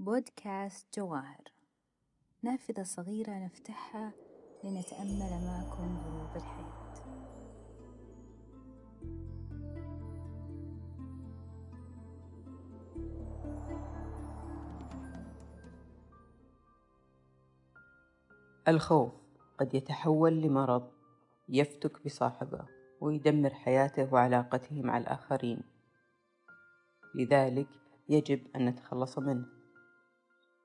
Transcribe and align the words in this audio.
بودكاست 0.00 0.98
جواهر. 0.98 1.52
نافذة 2.42 2.82
صغيرة 2.82 3.32
نفتحها 3.32 4.12
لنتأمل 4.64 5.44
معكم 5.46 5.98
غروب 5.98 6.36
الحياة 6.36 6.94
الخوف 18.68 19.12
قد 19.58 19.74
يتحول 19.74 20.42
لمرض 20.42 20.90
يفتك 21.48 22.04
بصاحبه 22.04 22.66
ويدمر 23.00 23.54
حياته 23.54 24.14
وعلاقته 24.14 24.82
مع 24.82 24.98
الآخرين. 24.98 25.62
لذلك 27.14 27.68
يجب 28.08 28.56
أن 28.56 28.64
نتخلص 28.66 29.18
منه. 29.18 29.59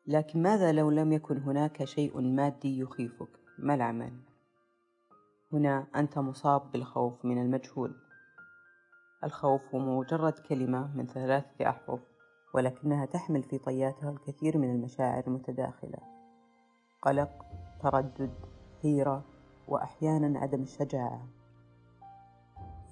لكن 0.08 0.41
ماذا 0.41 0.72
لو 0.72 0.90
لم 0.90 1.14
يكن 1.14 1.38
هناك 1.38 1.84
شيء 1.84 2.22
مادي 2.22 2.80
يخيفك؟ 2.80 3.30
ما 3.59 3.73
العمل؟ 3.73 4.14
هنا 5.54 5.88
أنت 5.95 6.20
مصاب 6.20 6.72
بالخوف 6.72 7.26
من 7.26 7.41
المجهول. 7.41 7.95
الخوف 9.23 9.76
هو 9.76 10.00
مجرد 10.00 10.34
كلمة 10.34 10.98
من 10.98 11.08
ثلاثة 11.08 11.70
أحرف 11.70 12.00
ولكنها 12.54 13.05
تحمل 13.05 13.44
في 13.44 13.58
طياتها 13.58 14.09
الكثير 14.09 14.58
من 14.58 14.76
المشاعر 14.76 15.23
المتداخلة. 15.28 15.98
قلق 17.02 17.45
تردد 17.81 18.34
حيرة 18.81 19.23
وأحيانا 19.67 20.40
عدم 20.40 20.62
الشجاعة. 20.62 21.28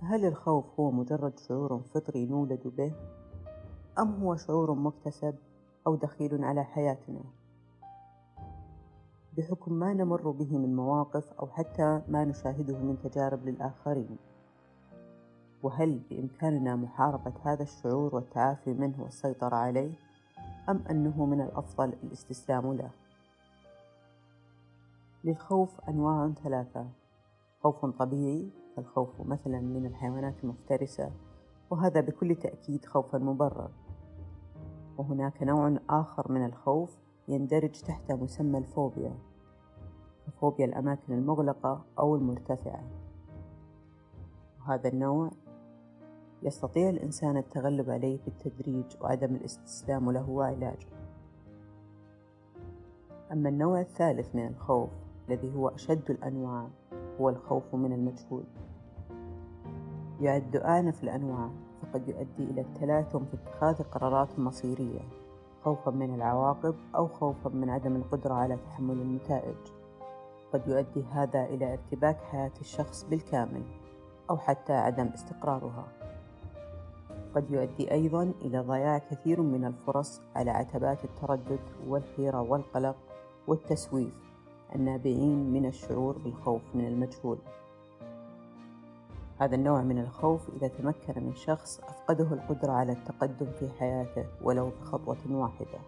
فهل 0.02 0.26
الخوف 0.26 0.80
هو 0.80 0.92
مجرد 0.92 1.40
شعور 1.40 1.82
فطري 1.94 2.26
نولد 2.26 2.68
به؟ 2.78 2.94
أم 4.00 4.24
هو 4.24 4.36
شعور 4.36 4.74
مكتسب؟ 4.74 5.36
أو 5.88 5.96
دخيل 5.96 6.44
على 6.44 6.64
حياتنا. 6.64 7.24
بحكم 9.38 9.74
ما 9.74 9.94
نمر 9.94 10.32
به 10.32 10.58
من 10.58 10.76
مواقف 10.76 11.34
أو 11.34 11.48
حتى 11.48 12.02
ما 12.08 12.26
نشاهده 12.26 12.78
من 12.78 12.98
تجارب 13.04 13.46
للآخرين 13.46 14.18
وهل 15.64 16.00
بإمكاننا 16.10 16.76
محاربة 16.76 17.34
هذا 17.44 17.64
الشعور 17.64 18.16
والتعافي 18.16 18.74
منه 18.74 19.04
والسيطرة 19.04 19.56
عليه 19.56 19.94
أم 20.70 20.84
أنه 20.90 21.26
من 21.26 21.42
الأفضل 21.42 21.94
الاستسلام 22.04 22.74
له؟ 22.74 22.90
للخوف 25.24 25.90
أنواع 25.90 26.32
ثلاثة 26.44 26.86
خوف 27.64 27.86
طبيعي 27.86 28.50
الخوف 28.78 29.22
مثلا 29.22 29.60
من 29.60 29.86
الحيوانات 29.86 30.44
المفترسة 30.44 31.12
وهذا 31.70 32.02
بكل 32.02 32.36
تأكيد 32.36 32.86
خوفا 32.86 33.18
مبرر 33.18 33.70
وهناك 34.98 35.44
نوع 35.44 35.78
آخر 35.90 36.32
من 36.32 36.46
الخوف 36.46 36.98
يندرج 37.28 37.82
تحت 37.82 38.12
مسمى 38.12 38.58
الفوبيا 38.58 39.14
فوبيا 40.42 40.66
الأماكن 40.66 41.14
المغلقة 41.14 41.86
أو 42.00 42.16
المرتفعة. 42.16 42.84
وهذا 44.60 44.90
النوع 44.90 45.32
يستطيع 46.44 46.90
الإنسان 46.90 47.38
التغلب 47.38 47.90
عليه 47.90 48.20
بالتدريج 48.26 48.86
وعدم 49.02 49.36
الاستسلام 49.36 50.12
له 50.12 50.30
وعلاجه 50.30 50.88
أما 53.32 53.50
النوع 53.50 53.82
الثالث 53.82 54.36
من 54.36 54.48
الخوف 54.48 54.90
الذي 55.30 55.56
هو 55.56 55.68
أشد 55.68 56.12
الأنواع 56.12 56.68
هو 57.20 57.30
الخوف 57.30 57.76
من 57.76 57.94
المجهول. 57.94 58.44
يعد 60.22 60.56
أعنف 60.56 61.04
الأنواع 61.04 61.50
فقد 61.84 62.08
يؤدي 62.08 62.52
إلى 62.52 62.62
التلاثم 62.62 63.20
في 63.20 63.34
اتخاذ 63.34 63.84
قرارات 63.84 64.40
مصيرية 64.40 65.02
خوفا 65.64 65.92
من 65.92 66.16
العواقب 66.16 66.76
أو 66.96 67.08
خوفا 67.08 67.50
من 67.50 67.70
عدم 67.70 67.96
القدرة 67.96 68.34
على 68.34 68.58
تحمل 68.58 69.02
النتائج. 69.02 69.56
قد 70.54 70.68
يؤدي 70.68 71.04
هذا 71.12 71.46
إلى 71.46 71.74
ارتباك 71.74 72.18
حياة 72.18 72.52
الشخص 72.62 73.04
بالكامل 73.04 73.64
أو 74.30 74.38
حتى 74.38 74.74
عدم 74.74 75.08
استقرارها. 75.08 75.88
قد 77.36 77.52
يؤدي 77.52 77.92
أيضا 77.92 78.34
إلى 78.42 78.60
ضياع 78.60 78.98
كثير 78.98 79.42
من 79.42 79.66
الفرص 79.66 80.22
على 80.36 80.52
عتبات 80.52 81.04
التردد 81.04 81.60
والحيرة 81.88 82.42
والقلق 82.42 82.96
والتسويف 83.48 84.24
النابعين 84.76 85.54
من 85.54 85.66
الشعور 85.66 86.18
بالخوف 86.18 86.62
من 86.74 86.88
المجهول. 86.88 87.38
هذا 89.44 89.56
النوع 89.56 89.82
من 89.82 90.00
الخوف 90.00 90.50
إذا 90.50 90.68
تمكن 90.68 91.24
من 91.24 91.36
شخص 91.36 91.80
أفقده 91.80 92.34
القدرة 92.34 92.72
على 92.72 92.92
التقدم 92.92 93.52
في 93.52 93.70
حياته 93.70 94.26
ولو 94.42 94.70
بخطوة 94.70 95.18
واحدة. 95.30 95.80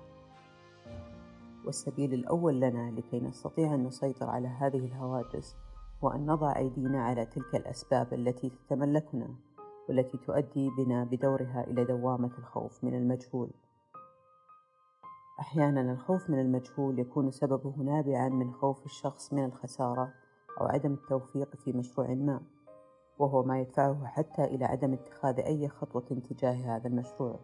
والسبيل 1.66 2.14
الأول 2.14 2.60
لنا 2.60 2.92
لكي 2.92 3.20
نستطيع 3.20 3.76
أن 3.76 3.84
نسيطر 3.84 4.30
على 4.30 4.48
هذه 4.48 4.86
الهواجس 4.86 5.56
هو 6.04 6.10
أن 6.10 6.26
نضع 6.26 6.58
أيدينا 6.58 7.04
على 7.04 7.26
تلك 7.26 7.56
الأسباب 7.56 8.14
التي 8.14 8.50
تتملكنا 8.50 9.36
والتي 9.90 10.18
تؤدي 10.18 10.70
بنا 10.78 11.04
بدورها 11.04 11.64
إلى 11.68 11.86
دوامة 11.86 12.32
الخوف 12.38 12.84
من 12.84 12.96
المجهول. 12.96 13.50
أحيانا 15.40 15.94
الخوف 15.94 16.30
من 16.30 16.40
المجهول 16.40 17.00
يكون 17.00 17.32
سببه 17.32 17.74
نابعا 17.78 18.30
من 18.30 18.54
خوف 18.54 18.86
الشخص 18.86 19.34
من 19.34 19.46
الخسارة 19.46 20.14
أو 20.62 20.66
عدم 20.66 20.94
التوفيق 20.94 21.56
في 21.56 21.74
مشروع 21.74 22.08
ما. 22.08 22.55
وهو 23.20 23.44
ما 23.44 23.60
يدفعه 23.60 24.06
حتى 24.06 24.44
إلى 24.44 24.66
عدم 24.66 24.94
اتخاذ 24.94 25.40
أي 25.40 25.68
خطوة 25.68 26.22
تجاه 26.30 26.54
هذا 26.76 26.88
المشروع. 26.88 27.40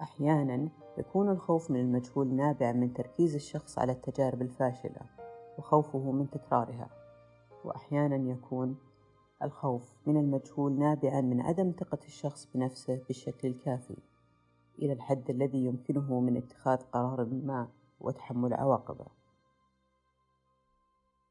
أحيانا 0.00 0.68
يكون 0.98 1.30
الخوف 1.30 1.70
من 1.70 1.80
المجهول 1.80 2.34
نابعا 2.34 2.72
من 2.72 2.94
تركيز 2.94 3.34
الشخص 3.34 3.78
على 3.78 3.92
التجارب 3.92 4.42
الفاشلة 4.42 5.00
وخوفه 5.58 6.12
من 6.12 6.30
تكرارها. 6.30 6.88
وأحيانا 7.64 8.16
يكون 8.16 8.76
الخوف 9.42 9.94
من 10.06 10.16
المجهول 10.16 10.78
نابعا 10.78 11.20
من 11.20 11.40
عدم 11.40 11.72
ثقة 11.78 11.98
الشخص 12.06 12.48
بنفسه 12.54 13.02
بالشكل 13.06 13.48
الكافي 13.48 13.96
إلى 14.78 14.92
الحد 14.92 15.30
الذي 15.30 15.64
يمكنه 15.64 16.20
من 16.20 16.36
اتخاذ 16.36 16.78
قرار 16.78 17.24
ما 17.24 17.68
وتحمل 18.00 18.54
عواقبه. 18.54 19.06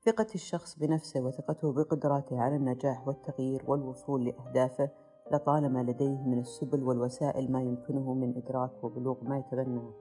ثقة 0.05 0.27
الشخص 0.35 0.79
بنفسه 0.79 1.21
وثقته 1.21 1.73
بقدراته 1.73 2.41
على 2.41 2.55
النجاح 2.55 3.07
والتغيير 3.07 3.63
والوصول 3.67 4.25
لأهدافه 4.25 4.89
لطالما 5.31 5.83
لديه 5.83 6.21
من 6.21 6.39
السبل 6.39 6.83
والوسائل 6.83 7.51
ما 7.51 7.61
يمكنه 7.61 8.13
من 8.13 8.37
إدراك 8.37 8.83
وبلوغ 8.83 9.23
ما 9.23 9.37
يتبناه. 9.37 9.93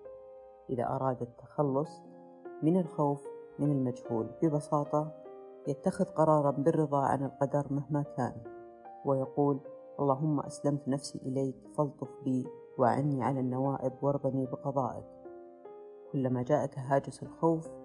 إذا 0.71 0.85
أراد 0.85 1.23
التخلص 1.23 2.03
من 2.63 2.81
الخوف 2.81 3.29
من 3.59 3.73
المجهول 3.73 4.31
ببساطة 4.43 5.13
يتخذ 5.69 6.05
قرارا 6.05 6.51
بالرضا 6.51 7.01
عن 7.01 7.25
القدر 7.25 7.67
مهما 7.71 8.03
كان 8.17 8.35
ويقول 9.05 9.61
اللهم 10.01 10.41
أسلمت 10.41 10.89
نفسي 10.89 11.19
إليك 11.19 11.57
فالطف 11.77 12.11
بي 12.25 12.47
وعني 12.79 13.23
على 13.23 13.41
النوائب 13.41 13.93
وارضني 14.03 14.47
بقضائك. 14.47 15.07
كلما 16.13 16.43
جاءك 16.43 16.79
هاجس 16.79 17.23
الخوف 17.23 17.82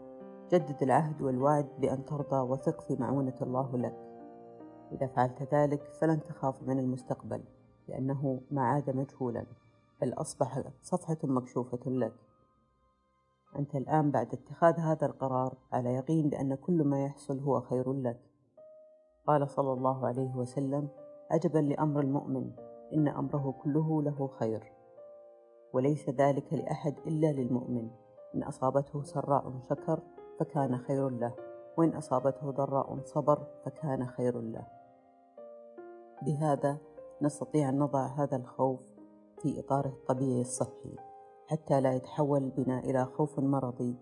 جدد 0.52 0.84
العهد 0.84 1.22
والوعد 1.22 1.68
بأن 1.80 2.06
ترضى 2.06 2.52
وثق 2.52 2.82
في 2.82 2.96
معونة 2.96 3.36
الله 3.42 3.78
لك. 3.78 3.96
إذا 4.92 5.08
فعلت 5.08 5.54
ذلك 5.54 5.82
فلن 6.02 6.24
تخاف 6.24 6.64
من 6.64 6.80
المستقبل 6.80 7.44
لأنه 7.88 8.42
ما 8.52 8.62
عاد 8.62 8.90
مجهولا 8.90 9.46
بل 10.02 10.14
أصبح 10.14 10.64
صفحة 10.82 11.18
مكشوفة 11.24 11.92
لك. 11.92 12.14
أنت 13.60 13.76
الآن 13.76 14.12
بعد 14.12 14.34
اتخاذ 14.34 14.80
هذا 14.80 15.06
القرار 15.06 15.58
على 15.74 15.94
يقين 15.94 16.30
بأن 16.30 16.56
كل 16.56 16.84
ما 16.84 17.06
يحصل 17.06 17.40
هو 17.40 17.62
خير 17.62 17.94
لك. 17.94 18.20
قال 19.28 19.50
صلى 19.50 19.74
الله 19.74 20.08
عليه 20.08 20.36
وسلم 20.36 20.88
عجبا 21.32 21.60
لأمر 21.60 22.02
المؤمن 22.02 22.52
إن 22.94 23.08
أمره 23.08 23.52
كله 23.64 24.04
له 24.04 24.28
خير. 24.28 24.72
وليس 25.74 26.10
ذلك 26.10 26.54
لأحد 26.54 26.96
إلا 27.08 27.32
للمؤمن 27.32 27.90
إن 28.36 28.44
أصابته 28.44 29.04
سراء 29.04 29.54
شكر 29.70 30.00
فكان 30.40 30.78
خير 30.78 31.10
له. 31.10 31.34
وإن 31.78 31.90
أصابته 31.90 32.52
ضراء 32.52 33.00
صبر 33.06 33.48
فكان 33.66 34.08
خير 34.08 34.42
له. 34.42 34.68
بهذا 36.22 36.78
نستطيع 37.22 37.70
أن 37.70 37.80
نضع 37.80 38.06
هذا 38.06 38.38
الخوف 38.38 38.80
في 39.42 39.60
إطاره 39.60 39.88
الطبيعي 39.88 40.42
الصحي 40.42 40.96
حتى 41.48 41.82
لا 41.82 41.94
يتحول 41.94 42.50
بنا 42.50 42.80
إلى 42.80 43.06
خوف 43.06 43.40
مرضي 43.40 43.96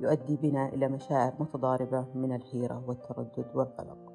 يؤدي 0.00 0.36
بنا 0.36 0.68
إلى 0.68 0.88
مشاعر 0.88 1.34
متضاربة 1.40 2.06
من 2.14 2.32
الحيرة 2.32 2.84
والتردد 2.86 3.46
والقلق. 3.54 4.09